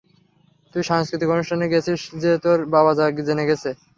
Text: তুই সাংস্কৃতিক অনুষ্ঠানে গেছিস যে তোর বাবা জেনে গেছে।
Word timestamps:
তুই 0.73 0.83
সাংস্কৃতিক 0.85 1.29
অনুষ্ঠানে 1.29 1.65
গেছিস 1.73 2.01
যে 2.21 2.31
তোর 2.43 2.57
বাবা 2.67 2.91
জেনে 3.27 3.49
গেছে। 3.49 3.69